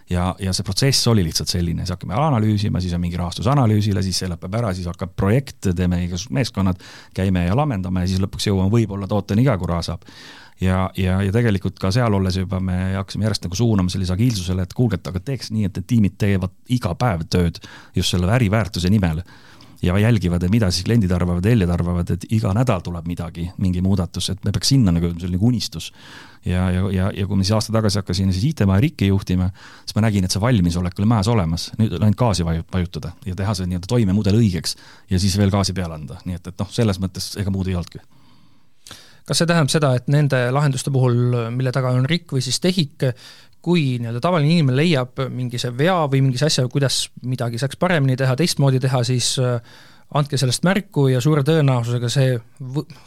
[0.10, 4.22] ja, ja see protsess oli lihtsalt selline, siis hakkame analüüsima, siis on mingi rahastusanalüüsile, siis
[4.22, 6.82] see lõpeb ära, siis hakkab projekt, teeme igasugused meeskonnad,
[7.18, 10.06] käime ja lammendame ja siis lõpuks jõuame võib-olla tooteni ka, kui raha saab
[10.62, 14.65] ja, ja, ja tegelikult ka seal olles juba me hakkasime järjest nagu suunama sellise agiilsusele,
[14.65, 17.60] et kuulge, et aga teeks nii, et need tiimid teevad iga päev tööd
[17.96, 19.24] just selle äriväärtuse nimel
[19.84, 23.84] ja jälgivad, et mida siis kliendid arvavad, tellijad arvavad, et iga nädal tuleb midagi, mingi
[23.86, 25.91] muudatus, et me peaks sinna nagu selline unistus.
[26.45, 29.49] Ja, ja, ja, ja kui ma siis aasta tagasi hakkasin siis IT-maja Rikki juhtima,
[29.84, 33.55] siis ma nägin, et see valmisolek oli majas olemas, nüüd ainult gaasi vajutada ja teha
[33.58, 34.77] see nii-öelda toimemudel õigeks
[35.12, 37.77] ja siis veel gaasi peale anda, nii et, et noh, selles mõttes ega muud ei
[37.79, 38.03] olnudki.
[39.25, 41.17] Kas see tähendab seda, et nende lahenduste puhul,
[41.55, 43.10] mille taga on RIK või siis TEHIK,
[43.65, 48.36] kui nii-öelda tavaline inimene leiab mingise vea või mingise asja, kuidas midagi saaks paremini teha,
[48.38, 49.58] teistmoodi teha, siis äh,
[50.13, 52.38] andke sellest märku ja suure tõenäosusega see,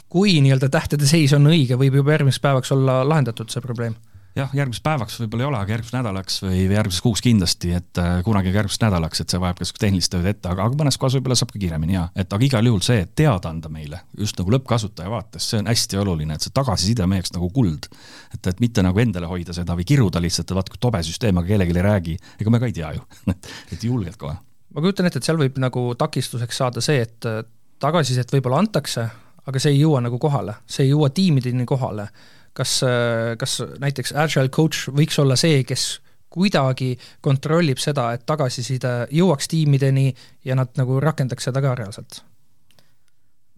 [0.09, 3.95] kui nii-öelda tähtede seis on õige, võib juba järgmiseks päevaks olla lahendatud, see probleem
[4.37, 8.19] jah, järgmiseks päevaks võib-olla ei ole, aga järgmiseks nädalaks või järgmiseks kuuks kindlasti, et äh,
[8.25, 11.37] kunagi järgmiseks nädalaks, et see vajab ka tehnilist tööd ette, aga, aga mõnes kohas võib-olla
[11.39, 14.53] saab ka kiiremini ja et aga igal juhul see, et teada anda meile just nagu
[14.55, 17.89] lõppkasutaja vaates, see on hästi oluline, et see tagasiside on meie jaoks nagu kuld.
[18.33, 21.41] et, et mitte nagu endale hoida seda või kiruda lihtsalt, et vaata kui tobe süsteem,
[21.41, 23.33] aga kellelegi ei räägi, ega me ka ei tea ju
[23.73, 24.37] et julgelt kohe.
[24.73, 27.41] Ma kujutan ette, et seal võib nagu takistuseks saada see, et äh,
[27.79, 29.07] tagasisidet võib-olla antakse,
[29.49, 32.09] aga see ei jõua nagu kohale, see ei jõua tiimideni kohale
[32.53, 32.81] kas,
[33.39, 36.93] kas näiteks agile coach võiks olla see, kes kuidagi
[37.25, 40.11] kontrollib seda, et tagasiside jõuaks tiimideni
[40.45, 42.23] ja nad nagu rakendaks seda ka reaalselt?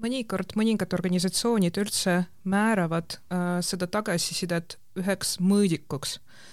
[0.02, 2.15] mõnikord mõningad organisatsioonid üldse
[2.50, 6.47] määravad äh, seda tagasisidet üheks mõõdikuks äh,.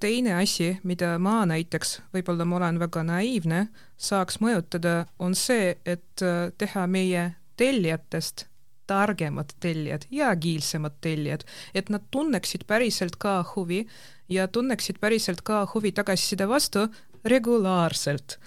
[0.00, 6.24] Teine asi, mida ma näiteks, võib-olla ma olen väga naiivne, saaks mõjutada, on see, et
[6.24, 8.46] äh, teha meie tellijatest
[8.86, 13.86] targemad tellijad ja agiilsemad tellijad, et nad tunneksid päriselt ka huvi
[14.28, 16.88] ja tunneksid päriselt ka huvi tagasiside vastu
[17.24, 18.38] regulaarselt.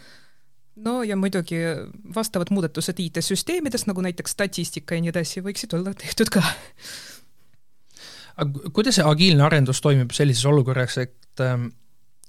[0.76, 1.58] no ja muidugi
[2.16, 6.44] vastavad muudatused IT-süsteemides, nagu näiteks statistika ja nii edasi, võiksid olla tehtud ka.
[8.38, 11.70] Aga kuidas see agiilne arendus toimib sellises olukorras, et ähm,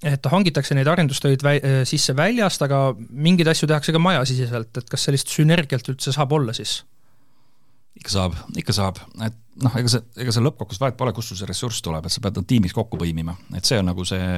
[0.06, 5.08] et hangitakse neid arendustöid vä-, sisse väljast, aga mingeid asju tehakse ka majasiseselt, et kas
[5.08, 6.80] sellist sünergiat üldse saab olla siis?
[7.98, 11.38] ikka saab, ikka saab, et noh, ega see, ega see lõppkokkuvõttes vahet pole, kust sul
[11.40, 14.28] see ressurss tuleb, et sa pead nad tiimis kokku põimima, et see on nagu see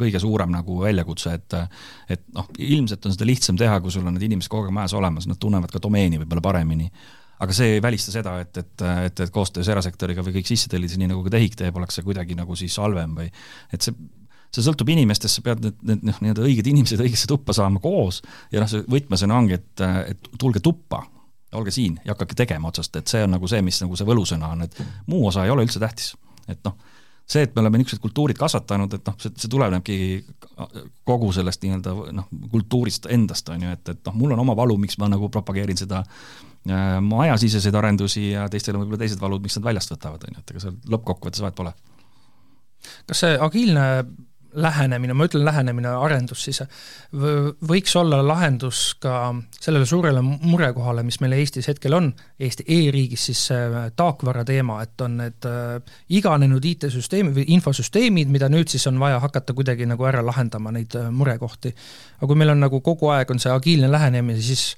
[0.00, 1.56] kõige suurem nagu väljakutse, et
[2.16, 4.96] et noh, ilmselt on seda lihtsam teha, kui sul on need inimesed kogu aeg majas
[4.96, 6.88] olemas, nad tunnevad ka domeeni võib-olla paremini.
[7.42, 10.98] Aga see ei välista seda, et, et, et, et koostöös erasektoriga või kõik sisse tellida,
[11.00, 13.30] nii nagu ka TEHIK teeb, oleks see kuidagi nagu siis halvem või
[13.74, 13.96] et see
[14.52, 18.20] see sõltub inimestest, sa pead need, need noh, nii-öelda õiged inimesed õigesse tuppa saama koos
[18.52, 21.00] ja noh, see võtmesõna ongi, et, et tulge tuppa,
[21.56, 24.52] olge siin ja hakake tegema otsast, et see on nagu see, mis nagu see võlusõna
[24.52, 24.76] on, et
[25.08, 26.12] muu osa ei ole üldse tähtis.
[26.52, 26.76] et noh,
[27.24, 29.98] see, et me oleme niisugused kultuurid kasvatanud, et noh, see, see tulenebki
[31.08, 34.76] kogu sellest nii-öelda noh, kultuurist endast, on ju, et, et noh, mul on oma valu,
[34.84, 39.56] miks ma nagu propageerin seda äh, majasiseseid arendusi ja teistel on võib-olla teised valud, miks
[39.58, 41.72] nad väljast võtavad, on ju, et ega seal lõppkokkuvõttes vahet pole.
[43.06, 43.86] kas see agiilne
[44.54, 46.60] lähenemine, ma ütlen lähenemine, arendus siis,
[47.68, 53.46] võiks olla lahendus ka sellele suurele murekohale, mis meil Eestis hetkel on, Eesti e-riigis siis
[53.50, 59.00] see taakvara teema, et on need äh, iganenud IT-süsteemid või infosüsteemid, mida nüüd siis on
[59.00, 61.74] vaja hakata kuidagi nagu ära lahendama, neid äh, murekohti.
[62.18, 64.74] aga kui meil on nagu kogu aeg on see agiilne lähenemine, siis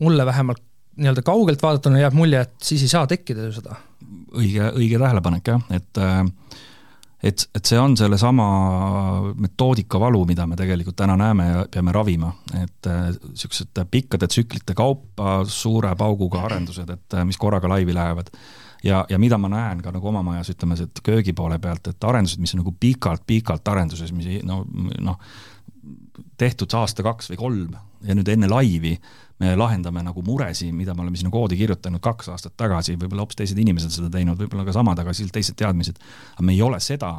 [0.00, 0.62] mulle vähemalt
[0.96, 3.78] nii-öelda kaugelt vaadatuna jääb mulje, et siis ei saa tekkida ju seda.
[4.36, 6.24] õige, õige tähelepanek jah, et äh
[7.22, 8.46] et, et see on sellesama
[9.38, 14.74] metoodika valu, mida me tegelikult täna näeme ja peame ravima, et niisugused äh, pikkade tsüklite
[14.78, 18.32] kaupa suure pauguga arendused, et äh, mis korraga laivi lähevad.
[18.82, 22.04] ja, ja mida ma näen ka nagu oma majas, ütleme, et köögi poole pealt, et
[22.04, 24.64] arendused, mis on nagu pikalt-pikalt arenduses, mis no
[24.98, 25.18] noh,
[26.38, 28.96] tehtud aasta-kaks või kolm ja nüüd enne laivi
[29.42, 33.40] me lahendame nagu muresid, mida me oleme sinna koodi kirjutanud kaks aastat tagasi, võib-olla hoopis
[33.40, 35.98] teised inimesed seda teinud, võib-olla ka samad, aga siis teised teadmised.
[36.36, 37.12] aga me ei ole seda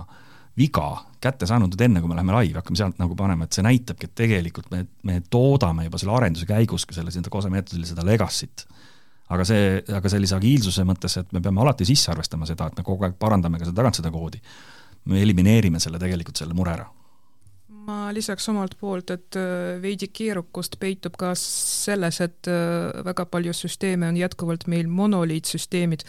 [0.57, 0.87] viga
[1.23, 4.09] kätte saanud nüüd enne, kui me läheme laivi, hakkame sealt nagu panema, et see näitabki,
[4.09, 8.05] et tegelikult me, me toodame juba selle arenduse käigus ka selle, seda COSE meetodil seda
[8.07, 8.67] legacy't.
[9.33, 12.83] aga see, aga sellise agiilsuse mõttes, et me peame alati sisse arvestama seda, et me
[12.85, 14.41] kogu aeg parandame ka seda tagant seda koodi,
[15.09, 16.91] me elimineerime selle tegelikult, selle mure ära
[17.83, 23.53] ma lisaks omalt poolt, et äh, veidi keerukust peitub ka selles, et äh, väga palju
[23.57, 26.05] süsteeme on jätkuvalt meil monoliitsüsteemid,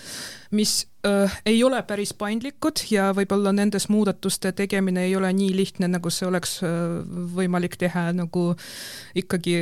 [0.54, 0.74] mis
[1.06, 6.12] äh, ei ole päris paindlikud ja võib-olla nendes muudatuste tegemine ei ole nii lihtne, nagu
[6.14, 6.74] see oleks äh,
[7.36, 8.50] võimalik teha nagu
[9.18, 9.58] ikkagi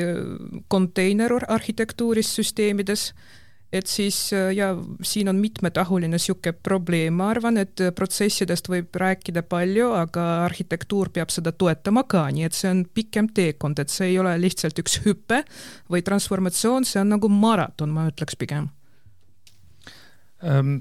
[0.72, 3.12] konteiner arhitektuuris süsteemides
[3.72, 8.92] et siis äh, ja siin on mitmetahuline niisugune probleem, ma arvan, et äh, protsessidest võib
[9.00, 13.92] rääkida palju, aga arhitektuur peab seda toetama ka, nii et see on pikem teekond, et
[13.92, 15.42] see ei ole lihtsalt üks hüpe
[15.92, 18.70] või transformatsioon, see on nagu maraton, ma ütleks pigem.
[20.42, 20.80] Um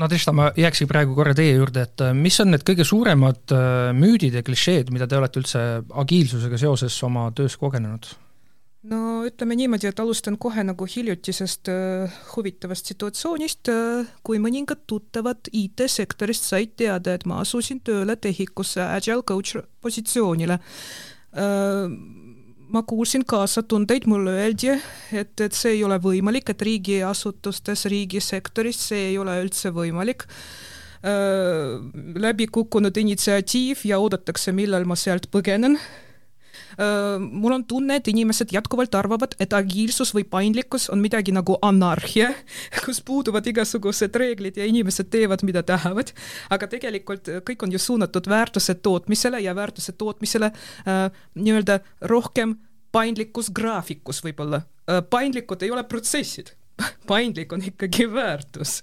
[0.00, 3.52] Nadežda, ma jääksin praegu korra teie juurde, et äh, mis on need kõige suuremad
[3.98, 5.62] müüdid ja klišeed, mida te olete üldse
[6.04, 8.06] agiilsusega seoses oma töös kogenenud?
[8.88, 15.50] No ütleme niimoodi, et alustan kohe nagu hiljutisest äh, huvitavast situatsioonist äh,, kui mõningad tuttavad
[15.52, 20.60] IT-sektorist said teada, et ma asusin tööle TEHIK-usse agile coach positsioonile
[21.36, 21.92] äh,.
[22.70, 24.76] ma kuulsin kaasatundeid, mulle öeldi,
[25.12, 30.28] et, et see ei ole võimalik, et riigiasutustes, riigisektoris see ei ole üldse võimalik
[31.00, 35.78] läbi kukkunud initsiatiiv ja oodatakse, millal ma sealt põgenen
[37.20, 42.30] mul on tunne, et inimesed jätkuvalt arvavad, et agiilsus või paindlikkus on midagi nagu anarhia,
[42.84, 46.12] kus puuduvad igasugused reeglid ja inimesed teevad, mida tahavad.
[46.50, 52.56] aga tegelikult kõik on ju suunatud väärtuse tootmisele ja väärtuse tootmisele äh, nii-öelda rohkem
[52.92, 55.02] paindlikkus graafikus võib-olla äh,.
[55.10, 56.54] paindlikud ei ole protsessid
[57.10, 58.80] paindlik on ikkagi väärtus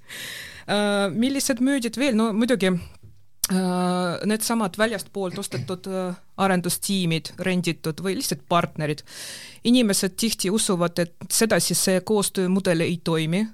[0.67, 1.09] äh,.
[1.13, 2.96] millised müüdid veel, no muidugi Äh,
[3.49, 9.03] needsamad väljastpoolt ostetud äh, arendustiimid, renditud või lihtsalt partnerid.
[9.63, 13.47] inimesed tihti usuvad, et sedasi see koostöömudel ei toimi,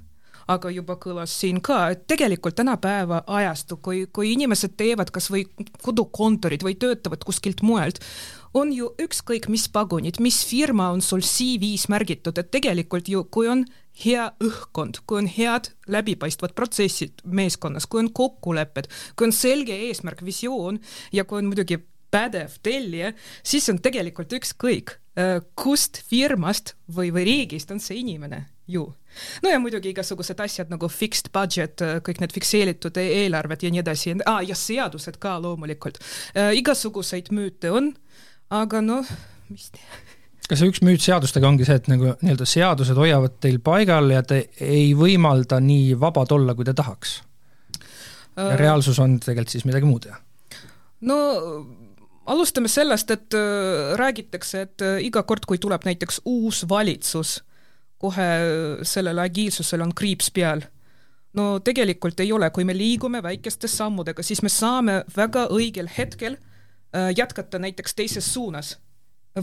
[0.48, 5.46] aga juba kõlas siin ka, et tegelikult tänapäeva ajastu, kui, kui inimesed teevad kas või
[5.82, 8.00] kodukontorid või töötavad kuskilt mujalt,
[8.54, 13.50] on ju ükskõik mis pagunid, mis firma on sul CV-s märgitud, et tegelikult ju kui
[13.50, 13.66] on
[14.04, 20.24] hea õhkkond, kui on head läbipaistvad protsessid meeskonnas, kui on kokkulepped, kui on selge eesmärk,
[20.26, 20.80] visioon
[21.14, 21.80] ja kui on muidugi
[22.14, 23.14] pädev tellija,
[23.46, 28.86] siis on tegelikult ükskõik, äh, kust firmast või, või riigist on see inimene ju.
[29.44, 33.74] no ja muidugi igasugused asjad nagu fixed budget, äh, kõik need fikseeritud e-, eelarved ja
[33.74, 36.00] nii edasi ah,, ja seadused ka loomulikult
[36.38, 36.54] äh,.
[36.58, 37.94] igasuguseid müüte on,
[38.54, 39.08] aga noh,
[39.50, 40.02] mis teha
[40.50, 44.24] kas see üks müüt seadustega ongi see, et nagu nii-öelda seadused hoiavad teil paigal ja
[44.28, 47.22] te ei võimalda nii vabad olla, kui te tahaks?
[48.36, 50.20] ja äh, reaalsus on tegelikult siis midagi muud, jah?
[51.08, 51.18] no
[52.34, 57.40] alustame sellest, et äh, räägitakse, et äh, iga kord, kui tuleb näiteks uus valitsus,
[58.04, 58.30] kohe
[58.84, 60.66] sellel agiilsusel on kriips peal.
[61.40, 66.38] no tegelikult ei ole, kui me liigume väikeste sammudega, siis me saame väga õigel hetkel
[67.16, 68.76] jätkata näiteks teises suunas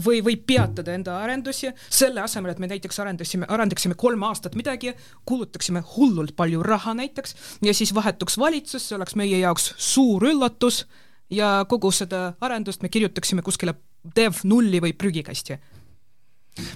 [0.05, 4.93] või, või peatada enda arendusi, selle asemel, et me näiteks arendasime, arendaksime kolm aastat midagi,
[5.27, 7.35] kulutaksime hullult palju raha näiteks
[7.65, 10.85] ja siis vahetuks valitsus, see oleks meie jaoks suur üllatus
[11.31, 13.75] ja kogu seda arendust me kirjutaksime kuskile
[14.15, 15.57] dev nulli või prügikasti.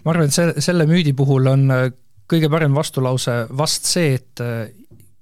[0.03, 1.87] ma arvan, et see, selle müüdi puhul on äh,
[2.31, 4.67] kõige parem vastulause vast see, et äh,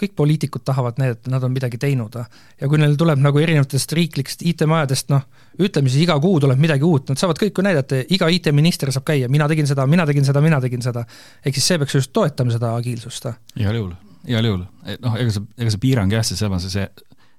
[0.03, 2.15] kõik poliitikud tahavad need, et nad on midagi teinud.
[2.61, 5.25] ja kui neil tuleb nagu erinevatest riiklikest IT-majadest noh,
[5.59, 9.07] ütleme siis iga kuu tuleb midagi uut, nad saavad kõik ju näidata, iga IT-minister saab
[9.07, 11.05] käia, mina tegin seda, mina tegin seda, mina tegin seda.
[11.45, 13.31] ehk siis see peaks just toetama seda agiilsust.
[13.55, 13.95] igal juhul,
[14.27, 14.67] igal juhul,
[14.99, 16.87] noh, ega see, ega see piirang jah, see samas see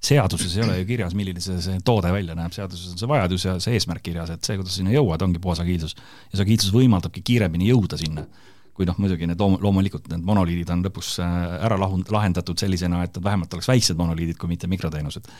[0.04, 3.46] seaduses ei ole ju kirjas, milline see, see toode välja näeb, seaduses on see vajadus
[3.46, 5.96] ja see eesmärk kirjas, et see, kuidas sinna jõuad, ongi puhas agiilsus.
[5.96, 8.26] ja see agiilsus võimaldabki kiiremini jõuda sinna
[8.74, 11.34] kui noh, muidugi need loom-, loomulikult need monoliidid on lõpuks äh,
[11.68, 15.30] ära lahund-, lahendatud sellisena, et vähemalt oleks väiksed monoliidid, kui mitte mikroteenused.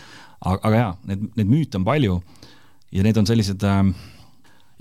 [0.41, 2.21] aga, aga jaa, need, neid müüte on palju
[2.95, 3.83] ja need on sellised äh,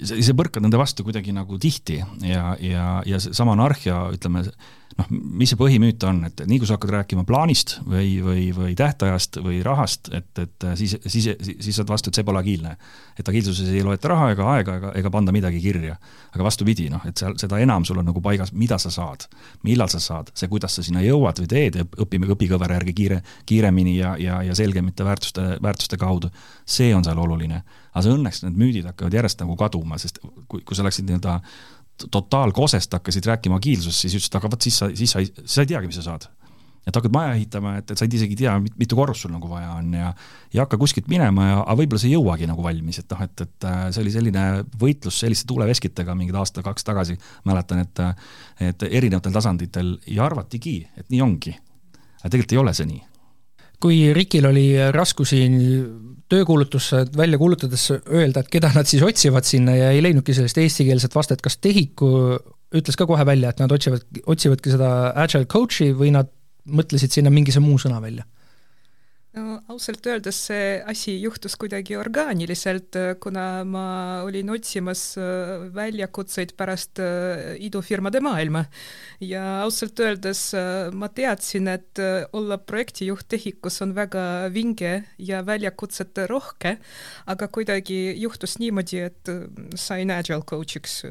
[0.02, 4.44] sa, sa põrkad nende vastu kuidagi nagu tihti ja, ja, ja seesama anarhia, ütleme,
[4.98, 8.76] noh, mis see põhimüüt on, et nii kui sa hakkad rääkima plaanist või, või, või
[8.78, 12.76] tähtajast või rahast, et, et siis, siis, siis saad vastu, et see pole agiilne.
[13.20, 15.98] et agiilsuses ei loeta raha ega aega ega, ega panda midagi kirja.
[16.34, 19.28] aga vastupidi, noh, et seal seda enam sul on nagu paigas, mida sa saad,
[19.64, 23.98] millal sa saad, see, kuidas sa sinna jõuad või teed õpime õpikõvera järgi kiire, kiiremini
[23.98, 26.34] ja, ja, ja selgemate väärtuste, väärtuste kaudu,
[26.66, 27.64] see on seal oluline.
[27.94, 31.40] Aga see õnneks need müüdid hakkavad järjest nagu kaduma, sest kui, kui sa läksid nii-öelda
[32.12, 35.70] totaalkosest hakkasid rääkima agiilsusest, siis ütlesid, aga vot siis sa, siis sa ei, sa ei
[35.70, 36.26] teagi, mis sa saad.
[36.84, 39.70] et hakkad maja ehitama, et, et sa ei isegi tea, mitu korrust sul nagu vaja
[39.78, 40.10] on ja
[40.52, 43.46] ei hakka kuskilt minema ja, aga võib-olla see ei jõuagi nagu valmis, et noh, et,
[43.46, 44.44] et äh, see oli selline
[44.82, 47.16] võitlus selliste tuuleveskitega mingid aasta-kaks tagasi,
[47.48, 48.04] mäletan, et
[48.74, 51.56] et erinevatel tasanditel ja arvatigi, et nii ongi.
[52.20, 53.02] aga tegelikult ei ole see nii
[53.84, 55.44] kui Rikil oli raskusi
[56.32, 61.16] töökuulutusse välja kuulutades öelda, et keda nad siis otsivad sinna ja ei leidnudki sellist eestikeelset
[61.16, 62.12] vastet, kas TEHIK-u
[62.74, 64.90] ütles ka kohe välja, et nad otsivad, otsivadki seda
[65.26, 66.32] agile coach'i või nad
[66.64, 68.26] mõtlesid sinna mingi muu sõna välja?
[69.34, 73.86] No ausalt öeldes see asi juhtus kuidagi orgaaniliselt, kuna ma
[74.26, 78.66] olin otsimas äh, väljakutseid pärast äh, idufirmade maailma.
[79.22, 82.02] ja ausalt öeldes äh, ma teadsin, et
[82.34, 86.78] olla projektijuht TEHIK-us on väga vinge ja väljakutsete rohke,
[87.26, 89.34] aga kuidagi juhtus niimoodi, et
[89.76, 91.04] sain agile coach'iks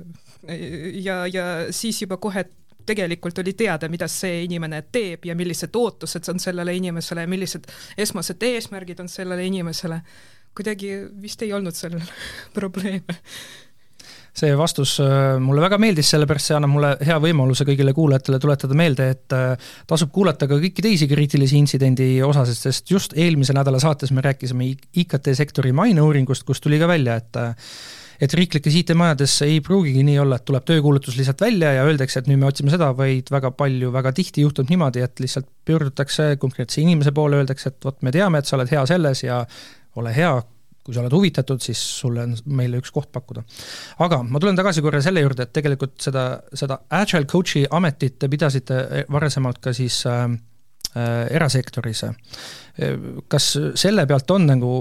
[1.02, 2.44] ja, ja siis juba kohe
[2.86, 7.66] tegelikult oli teada, mida see inimene teeb ja millised ootused on sellele inimesele ja millised
[7.98, 10.00] esmased eesmärgid on sellele inimesele.
[10.54, 10.88] kuidagi
[11.22, 12.02] vist ei olnud sellel
[12.58, 13.20] probleeme
[14.32, 18.76] see vastus äh, mulle väga meeldis, sellepärast see annab mulle hea võimaluse kõigile kuulajatele tuletada
[18.78, 23.80] meelde, et äh, tasub kuulata ka kõiki teisi kriitilisi intsidendi osasid, sest just eelmise nädala
[23.82, 24.70] saates me rääkisime
[25.04, 27.68] IKT sektori maineuuringust, kus tuli ka välja, et äh,
[28.20, 32.30] et riiklikes IT-majades ei pruugigi nii olla, et tuleb töökuulutus lihtsalt välja ja öeldakse, et
[32.30, 36.82] nüüd me otsime seda, vaid väga palju, väga tihti juhtub niimoodi, et lihtsalt pöördutakse konkreetse
[36.82, 39.42] inimese poole, öeldakse, et vot me teame, et sa oled hea selles ja
[40.00, 40.32] ole hea,
[40.82, 43.44] kui sa oled huvitatud, siis sulle on meile üks koht pakkuda.
[44.02, 46.24] aga ma tulen tagasi korra selle juurde, et tegelikult seda,
[46.58, 50.24] seda agile coach'i ametit te pidasite varasemalt ka siis äh,
[50.96, 52.04] äh, erasektoris.
[53.28, 54.72] kas selle pealt on nagu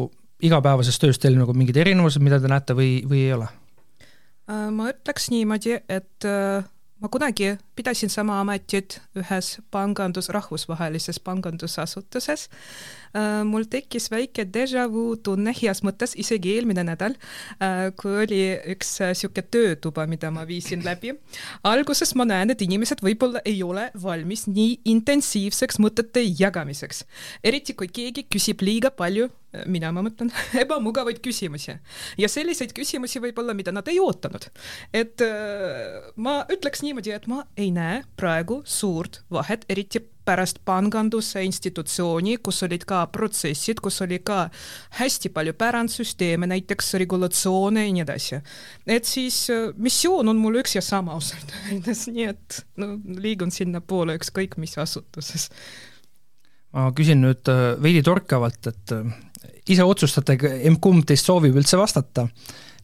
[0.42, 3.50] igapäevases töös teil nagu mingid erinevused, mida te näete või, või ei ole?
[4.50, 6.66] Äh, ma ütleks niimoodi, et äh,
[7.02, 12.50] ma kunagi pidasin sama ametit ühes pangandus, rahvusvahelises pangandusasutuses
[13.12, 17.18] Äh, mul tekkis väike déjà vu tunne heas mõttes isegi eelmine nädal,
[17.60, 18.40] äh, kui oli
[18.72, 21.18] üks niisugune äh, töötuba, mida ma viisin läbi.
[21.68, 27.04] alguses ma näen, et inimesed võib-olla ei ole valmis nii intensiivseks mõtete jagamiseks,
[27.44, 29.28] eriti kui keegi küsib liiga palju
[29.68, 30.30] mina ma mõtlen,
[30.64, 31.76] ebamugavaid küsimusi.
[32.18, 34.48] ja selliseid küsimusi võib-olla, mida nad ei ootanud.
[34.96, 35.20] et
[36.16, 42.62] ma ütleks niimoodi, et ma ei näe praegu suurt vahet, eriti pärast panganduse institutsiooni, kus
[42.65, 44.43] olid ka protsessid, kus oli ka
[45.00, 48.41] hästi palju pärandsüsteeme, näiteks regulatsioone ja nii edasi.
[48.88, 53.52] et siis äh, missioon on mul üks ja sama ausalt öeldes, nii et no liigun
[53.52, 55.50] sinnapoole ükskõik mis asutuses.
[56.74, 59.15] ma küsin nüüd äh, veidi torkavalt, et äh,
[59.69, 60.38] ise otsustate,
[60.82, 62.28] kumb teist soovib üldse vastata.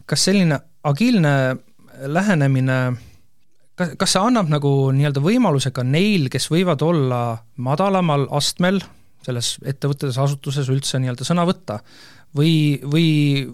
[0.05, 1.57] kas selline agiilne
[2.07, 2.77] lähenemine
[3.77, 7.21] kas, kas see annab nagu nii-öelda võimaluse ka neil, kes võivad olla
[7.63, 8.81] madalamal astmel
[9.27, 11.81] selles ettevõttes, asutuses üldse nii-öelda sõna võtta,
[12.37, 13.07] või, või,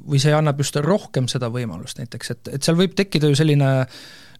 [0.05, 3.71] või see annab just rohkem seda võimalust näiteks, et, et seal võib tekkida ju selline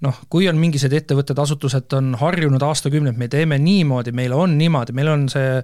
[0.04, 4.96] noh, kui on mingisugused ettevõtted, asutused on harjunud aastakümneid, me teeme niimoodi, meil on niimoodi,
[4.98, 5.62] meil on see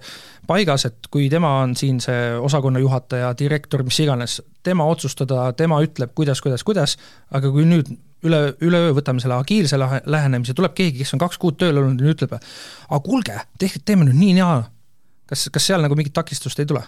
[0.47, 5.81] paigas, et kui tema on siin see osakonna juhataja, direktor, mis iganes, tema otsustada, tema
[5.83, 6.95] ütleb, kuidas, kuidas, kuidas,
[7.35, 7.91] aga kui nüüd
[8.27, 12.15] üle, üleöö võtame selle agiilse lähenemise, tuleb keegi, kes on kaks kuud tööl olnud ja
[12.15, 12.35] ütleb,
[12.89, 14.65] aga kuulge, tehke, teeme nüüd nii ja naa.
[15.29, 16.83] kas, kas seal nagu mingit takistust ei tule?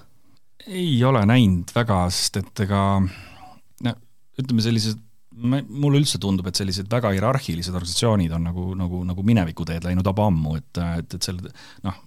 [0.68, 3.96] ei ole näinud väga, sest et ega no
[4.42, 5.00] ütleme, sellised
[5.42, 10.28] mulle üldse tundub, et sellised väga hierarhilised organisatsioonid on nagu, nagu, nagu minevikuteed läinud juba
[10.30, 11.54] ammu, et, et, et selle
[11.86, 12.02] noh,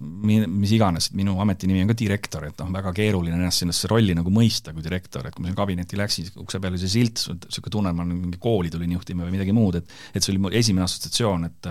[0.00, 4.32] mis iganes, minu ametinimi on ka direktor, et noh, väga keeruline ennast sellesse rolli nagu
[4.32, 7.74] mõista kui direktor, et kui ma sinna kabinetti läksin, ukse peal oli see silt, niisugune
[7.74, 10.52] tunne, et ma mingi kooli tulin juhtima või midagi muud, et et see oli mu
[10.56, 11.68] esimene assotsiatsioon, et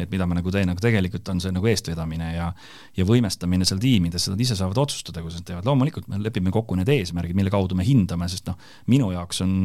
[0.00, 2.46] et mida ma nagu teen, aga tegelikult on see nagu eestvedamine ja
[2.96, 6.78] ja võimestamine seal tiimides, nad ise saavad otsustada, kuidas nad teevad, loomulikult me lepime kokku
[6.78, 8.56] need eesmärgid, mille kaudu me hindame, sest noh,
[8.88, 9.58] minu jaoks on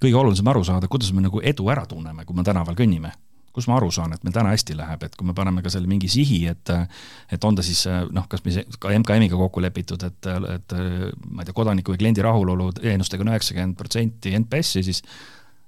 [0.00, 3.12] kõige olulisem aru saada, kuidas me nagu edu ära tunneme, kui me tänaval kõnnime
[3.52, 5.90] kus ma aru saan, et meil täna hästi läheb, et kui me paneme ka selle
[5.90, 6.72] mingi sihi, et
[7.32, 10.76] et on ta siis noh, kas me ka MKM-iga kokku lepitud, et, et
[11.28, 15.02] ma ei tea, kodaniku või kliendi rahulolu teenustega on üheksakümmend protsenti NPS-i, siis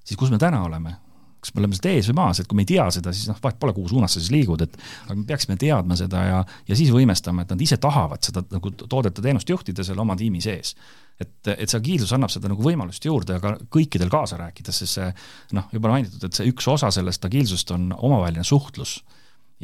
[0.04, 0.98] siis kus me täna oleme?
[1.44, 3.38] Kas me oleme sealt ees või maas, et kui me ei tea seda, siis noh,
[3.44, 4.76] vahet pole, kuhu suunas sa siis liigud, et
[5.06, 8.72] aga me peaksime teadma seda ja, ja siis võimestama, et nad ise tahavad seda nagu
[8.84, 10.74] toodet ja teenust juhtida seal oma tiimi sees
[11.20, 15.10] et, et see agiilsus annab seda nagu võimalust juurde, aga kõikidel kaasa rääkida, sest see
[15.56, 18.98] noh, juba mainitud, et see üks osa sellest agiilsust on omavaheline suhtlus.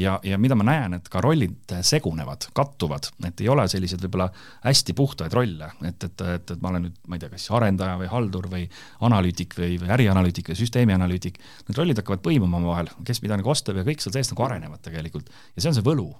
[0.00, 4.30] Ja, ja mida ma näen, et ka rollid segunevad, kattuvad, et ei ole selliseid võib-olla
[4.64, 7.98] hästi puhtaid rolle, et, et, et, et ma olen nüüd, ma ei tea, kas arendaja
[8.00, 8.64] või haldur või
[9.06, 13.80] analüütik või, või ärianalüütik või süsteemianalüütik, need rollid hakkavad põimuma omavahel, kes mida nagu ostab
[13.80, 15.30] ja kõik seal sees nagu arenevad tegelikult.
[15.54, 16.10] ja see on see võlu.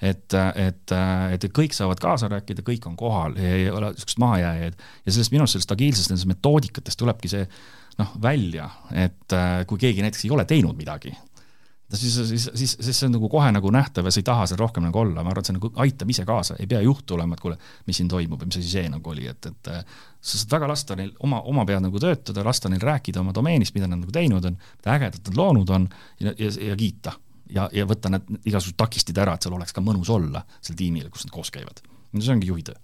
[0.00, 0.92] Et, et,
[1.34, 4.78] et kõik saavad kaasa rääkida, kõik on kohal, ei ole niisugust mahajääjaid.
[5.04, 7.42] Ja sellest minu arust sellest agiilsest nendest metoodikatest tulebki see
[8.00, 9.36] noh, välja, et
[9.68, 11.12] kui keegi näiteks ei ole teinud midagi,
[11.94, 14.60] siis, siis, siis, siis see on nagu kohe nagu nähtav ja sa ei taha seal
[14.60, 17.34] rohkem nagu olla, ma arvan, et see nagu aitab ise kaasa, ei pea juht tulema,
[17.34, 17.56] et kuule,
[17.88, 19.72] mis siin toimub ja mis asi see nagu oli, et, et
[20.20, 23.74] sa saad väga lasta neil oma, oma pead nagu töötada, lasta neil rääkida oma domeenist,
[23.74, 25.88] mida nad nagu teinud on, mida ägedat nad loonud on
[26.20, 27.16] ja, ja, ja kiita
[27.54, 31.10] ja, ja võtta need igasugused takistid ära, et seal oleks ka mõnus olla, sel tiimil,
[31.10, 31.82] kus nad koos käivad.
[32.18, 32.78] see ongi juhi töö.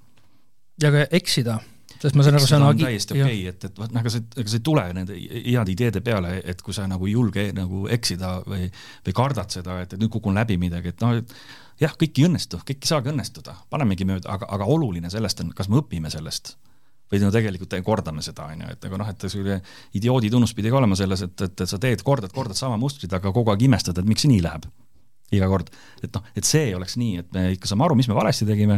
[0.83, 1.61] ja ka eksida,
[2.03, 2.87] sest ma saan aru, see on agi-.
[2.87, 6.03] täiesti okei okay,, et, et noh, ega see, ega see ei tule nende heade ideede
[6.05, 8.69] peale, et kui sa nagu ei julge nagu eksida või,
[9.07, 11.37] või kardad seda, et, et nüüd kukun läbi midagi, et noh, et
[11.83, 15.53] jah, kõik ei õnnestu, kõik ei saagi õnnestuda, panemegi mööda, aga, aga oluline sellest on,
[15.57, 16.57] kas me õpime sellest
[17.13, 19.61] või no tegelikult kordame seda, on ju, et aga noh, et selline
[19.99, 23.13] idioodi tunnus pidi ka olema selles, et, et, et sa teed, kordad, kordad sama mustrit,
[23.15, 24.67] aga kogu aeg imestad, et miks see nii läheb.
[25.35, 25.71] iga kord.
[26.03, 28.77] et noh, et see oleks nii, et me ikka saame aru, mis me valesti tegime,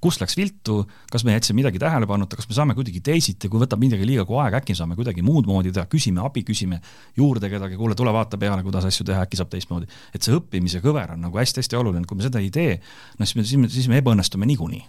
[0.00, 0.80] kus läks viltu,
[1.12, 4.24] kas me jätsime midagi tähele panuta, kas me saame kuidagi teisiti, kui võtab midagi liiga
[4.28, 6.80] kogu aeg, äkki saame kuidagi muud moodi teha, küsime abi, küsime
[7.18, 9.90] juurde kedagi, kuule, tule vaata peale, kuidas asju teha, äkki saab teistmoodi.
[10.14, 12.80] et see õppimise kõver on nagu hästi-hästi oluline, kui me seda ei tee,
[13.18, 14.82] noh siis me, siis me, siis me ebaõnnestume niikuinii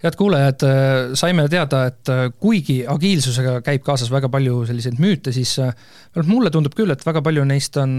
[0.00, 5.34] head kuulajad, äh, saime teada, et äh, kuigi agiilsusega käib kaasas väga palju selliseid müüte,
[5.36, 7.98] siis vähemalt mulle tundub küll, et väga palju neist on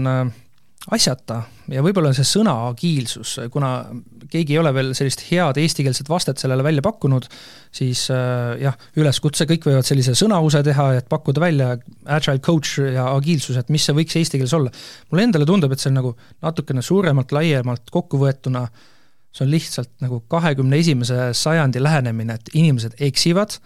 [0.90, 3.84] asjata ja võib-olla see sõna agiilsus, kuna
[4.32, 7.28] keegi ei ole veel sellist head eestikeelset vastet sellele välja pakkunud,
[7.70, 11.68] siis jah, üleskutse, kõik võivad sellise sõnause teha, et pakkuda välja
[12.10, 14.72] agile coach ja agiilsus, et mis see võiks eesti keeles olla.
[15.10, 18.90] mulle endale tundub, et see on nagu natukene suuremalt, laiemalt kokkuvõetuna äh,
[19.32, 23.56] see on lihtsalt nagu kahekümne esimese sajandi lähenemine, et inimesed eksivad,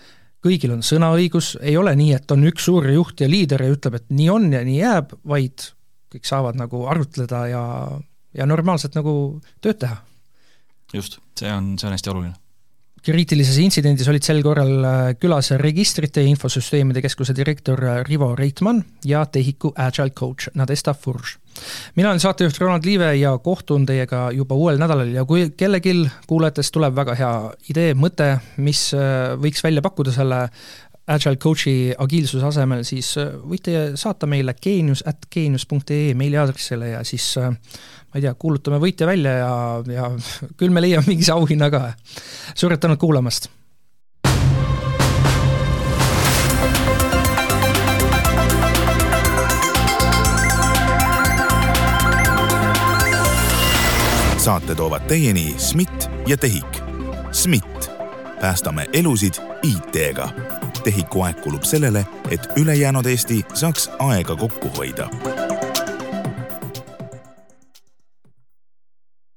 [0.47, 3.99] kõigil on sõnaõigus, ei ole nii, et on üks suur juht ja liider ja ütleb,
[3.99, 5.71] et nii on ja nii jääb, vaid
[6.13, 7.63] kõik saavad nagu arutleda ja,
[8.37, 9.15] ja normaalselt nagu
[9.61, 10.01] tööd teha.
[10.95, 12.37] just, see on, see on hästi oluline
[13.07, 18.83] kriitilises intsidendis olid sel korral äh, külas registrite ja infosüsteemide keskuse direktor äh, Rivo Reitmann
[19.07, 21.37] ja TEHIK-u agile coach Nadesta Furš.
[21.97, 25.95] mina olen saatejuht Ronald Liive ja kohtun teiega juba uuel nädalal ja kui kellelgi
[26.27, 27.33] kuulajatest tuleb väga hea
[27.71, 30.43] idee, mõte, mis äh, võiks välja pakkuda selle
[31.07, 33.13] Agile Coachi agiilsuse asemel, siis
[33.47, 39.37] võite saata meile geenius at geenius.ee meiliaadressile ja siis ma ei tea, kuulutame võitja välja
[39.39, 39.53] ja,
[39.87, 40.11] ja
[40.59, 41.93] küll me leiame mingi auhinna ka.
[42.55, 43.51] suured tänud kuulamast!
[54.47, 56.83] saate toovad teieni SMIT ja TEHIK.
[57.33, 57.91] SMIT,
[58.41, 60.56] päästame elusid IT-ga.
[60.87, 65.11] TEHIK-u aeg kulub sellele, et ülejäänud Eesti saaks aega kokku hoida